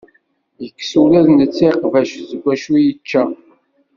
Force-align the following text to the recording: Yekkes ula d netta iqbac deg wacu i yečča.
Yekkes 0.61 0.91
ula 1.03 1.19
d 1.25 1.27
netta 1.31 1.67
iqbac 1.73 2.11
deg 2.29 2.41
wacu 2.43 2.71
i 2.79 2.81
yečča. 2.87 3.23